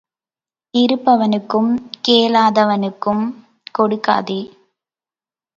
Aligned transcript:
இருப்பவனுக்கும் 0.73 1.69
கேளாதவனுக்கும் 2.07 3.23
கொடுக்காதே. 3.79 4.41